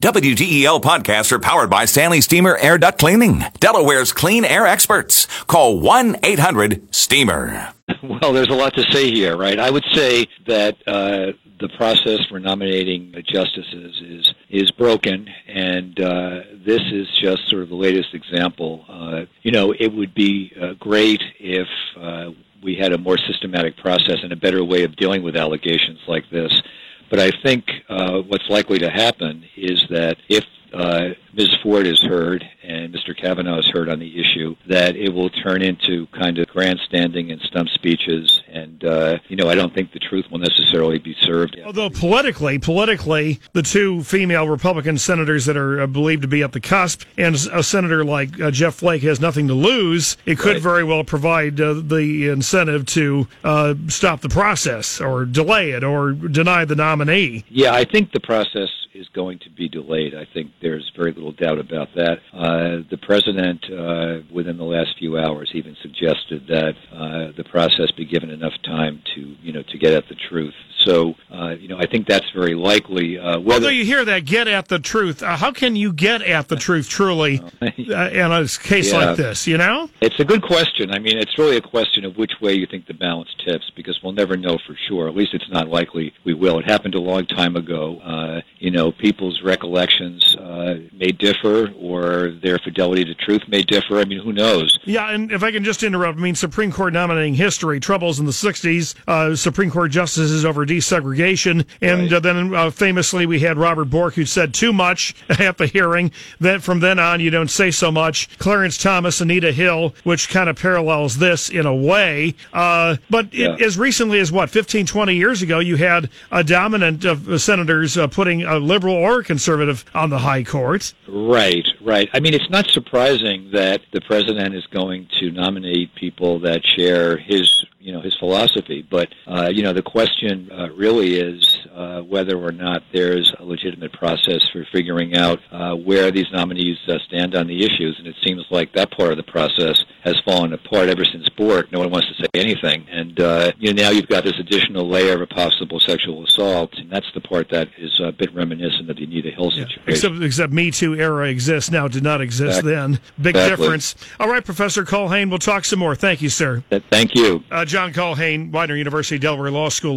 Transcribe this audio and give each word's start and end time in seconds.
WDEL 0.00 0.80
podcasts 0.80 1.32
are 1.32 1.40
powered 1.40 1.70
by 1.70 1.84
Stanley 1.84 2.20
Steamer 2.20 2.56
Air 2.58 2.78
Duct 2.78 3.00
Cleaning, 3.00 3.42
Delaware's 3.58 4.12
clean 4.12 4.44
air 4.44 4.64
experts. 4.64 5.26
Call 5.48 5.80
1-800-STEAMER. 5.80 7.74
Well, 8.04 8.32
there's 8.32 8.48
a 8.48 8.54
lot 8.54 8.74
to 8.74 8.84
say 8.92 9.10
here, 9.10 9.36
right? 9.36 9.58
I 9.58 9.70
would 9.70 9.84
say 9.92 10.26
that 10.46 10.76
uh, 10.86 11.32
the 11.58 11.68
process 11.76 12.24
for 12.28 12.38
nominating 12.38 13.12
justices 13.26 14.00
is 14.00 14.34
is 14.50 14.70
broken, 14.70 15.26
and 15.48 15.98
uh, 15.98 16.42
this 16.64 16.82
is 16.92 17.08
just 17.20 17.48
sort 17.48 17.62
of 17.62 17.70
the 17.70 17.74
latest 17.74 18.14
example. 18.14 18.84
Uh, 18.88 19.24
you 19.42 19.50
know, 19.50 19.72
it 19.72 19.92
would 19.92 20.14
be 20.14 20.52
uh, 20.60 20.74
great 20.74 21.22
if 21.40 21.66
uh, 21.98 22.30
we 22.62 22.76
had 22.76 22.92
a 22.92 22.98
more 22.98 23.18
systematic 23.18 23.76
process 23.78 24.18
and 24.22 24.32
a 24.32 24.36
better 24.36 24.62
way 24.62 24.84
of 24.84 24.94
dealing 24.94 25.24
with 25.24 25.34
allegations 25.34 25.98
like 26.06 26.28
this. 26.30 26.62
But 27.10 27.20
I 27.20 27.30
think 27.42 27.64
uh, 27.88 28.18
what's 28.20 28.48
likely 28.48 28.78
to 28.80 28.90
happen 28.90 29.44
is 29.58 29.84
that 29.90 30.16
if 30.28 30.44
uh, 30.72 31.08
Ms. 31.32 31.48
Ford 31.62 31.86
is 31.86 31.98
heard 32.02 32.44
and 32.62 32.92
Mr. 32.94 33.16
Kavanaugh 33.16 33.58
is 33.60 33.66
heard 33.72 33.88
on 33.88 33.98
the 34.00 34.20
issue, 34.20 34.54
that 34.66 34.96
it 34.96 35.08
will 35.14 35.30
turn 35.30 35.62
into 35.62 36.06
kind 36.08 36.38
of 36.38 36.46
grandstanding 36.48 37.30
and 37.32 37.40
stump 37.40 37.70
speeches. 37.70 38.42
And, 38.48 38.84
uh, 38.84 39.18
you 39.28 39.36
know, 39.36 39.48
I 39.48 39.54
don't 39.54 39.72
think 39.72 39.92
the 39.92 39.98
truth 39.98 40.26
will 40.30 40.40
necessarily 40.40 40.98
be 40.98 41.16
served. 41.22 41.56
Although 41.64 41.88
politically, 41.88 42.58
politically, 42.58 43.40
the 43.54 43.62
two 43.62 44.02
female 44.04 44.46
Republican 44.46 44.98
senators 44.98 45.46
that 45.46 45.56
are 45.56 45.80
uh, 45.80 45.86
believed 45.86 46.20
to 46.22 46.28
be 46.28 46.42
at 46.42 46.52
the 46.52 46.60
cusp 46.60 47.04
and 47.16 47.34
a 47.34 47.62
senator 47.62 48.04
like 48.04 48.38
uh, 48.38 48.50
Jeff 48.50 48.74
Flake 48.74 49.02
has 49.04 49.20
nothing 49.20 49.48
to 49.48 49.54
lose, 49.54 50.18
it 50.26 50.38
could 50.38 50.48
Right. 50.56 50.62
very 50.62 50.84
well 50.84 51.02
provide 51.02 51.58
uh, 51.62 51.74
the 51.82 52.28
incentive 52.28 52.84
to 52.86 53.26
uh, 53.42 53.74
stop 53.88 54.20
the 54.20 54.28
process 54.28 55.00
or 55.00 55.24
delay 55.24 55.70
it 55.70 55.82
or 55.82 56.12
deny 56.12 56.66
the 56.66 56.76
nominee. 56.76 57.44
Yeah, 57.48 57.72
I 57.72 57.84
think 57.84 58.12
the 58.12 58.20
process 58.20 58.68
is 58.98 59.08
going 59.14 59.38
to 59.40 59.50
be 59.50 59.68
delayed. 59.68 60.14
I 60.14 60.26
think 60.32 60.50
there's 60.60 60.90
very 60.96 61.12
little 61.12 61.32
doubt 61.32 61.58
about 61.58 61.88
that. 61.94 62.18
Uh, 62.32 62.82
the 62.90 62.98
president, 63.00 63.64
uh, 63.64 64.26
within 64.32 64.56
the 64.56 64.64
last 64.64 64.90
few 64.98 65.18
hours, 65.18 65.50
even 65.54 65.76
suggested 65.82 66.46
that 66.48 66.74
uh, 66.92 67.32
the 67.36 67.44
process 67.44 67.90
be 67.96 68.04
given 68.04 68.30
enough 68.30 68.54
time 68.64 69.02
to, 69.14 69.20
you 69.42 69.52
know, 69.52 69.62
to 69.62 69.78
get 69.78 69.92
at 69.92 70.08
the 70.08 70.16
truth. 70.28 70.54
So, 70.84 71.14
uh, 71.38 71.50
you 71.50 71.68
know, 71.68 71.78
I 71.78 71.86
think 71.86 72.06
that's 72.06 72.28
very 72.34 72.54
likely. 72.54 73.18
Uh, 73.18 73.36
Although 73.36 73.68
you 73.68 73.84
hear 73.84 74.04
that, 74.04 74.24
get 74.24 74.48
at 74.48 74.68
the 74.68 74.78
truth. 74.78 75.22
Uh, 75.22 75.36
how 75.36 75.52
can 75.52 75.76
you 75.76 75.92
get 75.92 76.22
at 76.22 76.48
the 76.48 76.56
truth 76.56 76.88
truly 76.88 77.40
uh, 77.62 77.64
in 78.10 78.32
a 78.32 78.46
case 78.48 78.92
Yeah. 78.92 78.98
like 79.06 79.16
this? 79.16 79.46
You 79.46 79.58
know, 79.58 79.88
It's 80.00 80.18
a 80.18 80.24
good 80.24 80.42
question. 80.42 80.90
I 80.90 80.98
mean, 80.98 81.16
it's 81.18 81.38
really 81.38 81.56
a 81.56 81.60
question 81.60 82.04
of 82.04 82.16
which 82.16 82.32
way 82.40 82.54
you 82.54 82.66
think 82.66 82.86
the 82.86 82.94
balance 82.94 83.28
tips, 83.44 83.70
because 83.76 84.00
we'll 84.02 84.12
never 84.12 84.36
know 84.36 84.58
for 84.66 84.76
sure. 84.88 85.08
At 85.08 85.14
least 85.14 85.34
it's 85.34 85.48
not 85.50 85.68
likely 85.68 86.12
we 86.24 86.34
will. 86.34 86.58
It 86.58 86.64
happened 86.64 86.94
a 86.94 87.00
long 87.00 87.26
time 87.26 87.56
ago. 87.56 88.00
Uh, 88.00 88.40
you 88.58 88.70
know, 88.70 88.90
people's 88.92 89.40
recollections 89.42 90.34
uh, 90.48 90.74
may 90.94 91.12
differ, 91.12 91.70
or 91.78 92.32
their 92.42 92.58
fidelity 92.58 93.04
to 93.04 93.14
truth 93.14 93.42
may 93.48 93.62
differ. 93.62 93.98
I 93.98 94.04
mean, 94.04 94.20
who 94.20 94.32
knows? 94.32 94.78
Yeah, 94.84 95.10
and 95.10 95.30
if 95.30 95.42
I 95.42 95.52
can 95.52 95.62
just 95.62 95.82
interrupt, 95.82 96.18
I 96.18 96.22
mean, 96.22 96.34
Supreme 96.34 96.72
Court 96.72 96.92
nominating 96.94 97.34
history, 97.34 97.80
troubles 97.80 98.18
in 98.18 98.24
the 98.24 98.32
60s, 98.32 98.94
uh, 99.06 99.36
Supreme 99.36 99.70
Court 99.70 99.90
justices 99.90 100.44
over 100.46 100.64
desegregation, 100.64 101.66
and 101.82 102.02
Right. 102.04 102.12
uh, 102.14 102.20
then 102.20 102.54
uh, 102.54 102.70
famously 102.70 103.26
we 103.26 103.40
had 103.40 103.58
Robert 103.58 103.86
Bork 103.86 104.14
who 104.14 104.24
said 104.24 104.54
too 104.54 104.72
much 104.72 105.14
at 105.28 105.58
the 105.58 105.66
hearing. 105.66 106.10
Then 106.40 106.60
from 106.60 106.80
then 106.80 106.98
on, 106.98 107.20
you 107.20 107.30
don't 107.30 107.50
say 107.50 107.70
so 107.70 107.90
much. 107.92 108.28
Clarence 108.38 108.78
Thomas, 108.78 109.20
Anita 109.20 109.52
Hill, 109.52 109.94
which 110.04 110.30
kind 110.30 110.48
of 110.48 110.56
parallels 110.56 111.18
this 111.18 111.48
in 111.50 111.66
a 111.66 111.74
way. 111.74 112.34
Uh, 112.54 112.96
but 113.10 113.26
it, 113.26 113.34
Yeah. 113.34 113.56
as 113.66 113.78
recently 113.78 114.18
as 114.18 114.32
what, 114.32 114.48
15, 114.50 114.86
20 114.86 115.14
years 115.14 115.42
ago, 115.42 115.58
you 115.58 115.76
had 115.76 116.08
a 116.32 116.42
dominant 116.42 117.04
of 117.04 117.40
senators 117.42 117.98
uh, 117.98 118.06
putting 118.06 118.44
a 118.44 118.58
liberal 118.58 118.94
or 118.94 119.20
a 119.20 119.24
conservative 119.24 119.84
on 119.94 120.08
the 120.10 120.18
high 120.18 120.37
court. 120.44 120.94
Right, 121.06 121.66
right. 121.80 122.08
I 122.12 122.20
mean, 122.20 122.34
it's 122.34 122.50
not 122.50 122.68
surprising 122.68 123.50
that 123.52 123.82
the 123.92 124.00
president 124.00 124.54
is 124.54 124.66
going 124.66 125.08
to 125.20 125.30
nominate 125.30 125.94
people 125.94 126.38
that 126.40 126.64
share 126.64 127.16
his, 127.16 127.64
you 127.80 127.92
know, 127.92 128.00
his 128.00 128.16
philosophy. 128.16 128.86
But 128.88 129.08
uh, 129.26 129.50
you 129.52 129.62
know, 129.62 129.72
the 129.72 129.82
question 129.82 130.50
uh, 130.52 130.70
really 130.70 131.18
is 131.18 131.57
uh, 131.78 132.02
whether 132.02 132.36
or 132.36 132.50
not 132.50 132.82
there's 132.92 133.32
a 133.38 133.44
legitimate 133.44 133.92
process 133.92 134.42
for 134.52 134.66
figuring 134.72 135.16
out 135.16 135.38
uh, 135.52 135.74
where 135.74 136.10
these 136.10 136.26
nominees 136.32 136.76
uh, 136.88 136.98
stand 137.06 137.36
on 137.36 137.46
the 137.46 137.64
issues. 137.64 137.94
And 137.98 138.06
it 138.08 138.16
seems 138.26 138.44
like 138.50 138.72
that 138.74 138.90
part 138.90 139.12
of 139.12 139.16
the 139.16 139.22
process 139.22 139.84
has 140.02 140.16
fallen 140.24 140.52
apart 140.52 140.88
ever 140.88 141.04
since 141.04 141.28
Bork. 141.36 141.70
No 141.70 141.78
one 141.78 141.90
wants 141.90 142.08
to 142.08 142.14
say 142.14 142.28
anything, 142.34 142.86
and 142.90 143.20
uh, 143.20 143.52
you 143.58 143.72
know, 143.72 143.82
now 143.84 143.90
you've 143.90 144.08
got 144.08 144.24
this 144.24 144.38
additional 144.38 144.88
layer 144.88 145.14
of 145.14 145.20
a 145.20 145.26
possible 145.26 145.78
sexual 145.80 146.24
assault, 146.24 146.74
and 146.78 146.90
that's 146.90 147.06
the 147.14 147.20
part 147.20 147.48
that 147.50 147.68
is 147.78 148.00
a 148.04 148.10
bit 148.12 148.34
reminiscent 148.34 148.90
of 148.90 148.96
the 148.96 149.04
Anita 149.04 149.30
Hill 149.30 149.50
situation. 149.50 149.82
Except, 149.86 150.22
except 150.22 150.52
Me 150.52 150.70
Too 150.70 150.94
era 150.96 151.28
exists 151.28 151.70
now, 151.70 151.86
did 151.88 152.02
not 152.02 152.20
exist 152.20 152.58
Exactly. 152.60 152.72
then. 152.74 153.00
Big 153.20 153.36
Exactly. 153.36 153.64
difference. 153.64 153.94
All 154.18 154.28
right, 154.28 154.44
Professor 154.44 154.84
Culhane, 154.84 155.30
we'll 155.30 155.38
talk 155.38 155.64
some 155.64 155.78
more. 155.78 155.94
Thank 155.94 156.22
you, 156.22 156.28
sir. 156.28 156.64
Thank 156.90 157.14
you. 157.14 157.44
Uh, 157.50 157.64
John 157.64 157.92
Culhane, 157.92 158.50
Widener 158.50 158.76
University, 158.76 159.18
Delaware 159.18 159.50
Law 159.50 159.68
School. 159.68 159.96